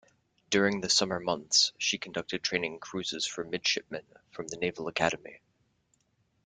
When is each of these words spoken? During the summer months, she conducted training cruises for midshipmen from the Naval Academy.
During 0.49 0.81
the 0.81 0.89
summer 0.89 1.19
months, 1.19 1.73
she 1.77 1.99
conducted 1.99 2.41
training 2.41 2.79
cruises 2.79 3.27
for 3.27 3.43
midshipmen 3.43 4.03
from 4.31 4.47
the 4.47 4.57
Naval 4.57 4.87
Academy. 4.87 5.41